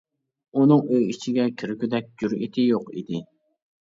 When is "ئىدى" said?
3.01-3.21